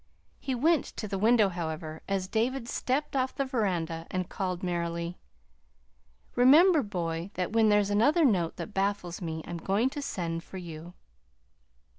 [0.39, 5.19] He went to the window, however, as David stepped off the veranda, and called merrily:
[6.33, 10.57] "Remember, boy, that when there's another note that baffles me, I'm going to send for
[10.57, 10.95] you."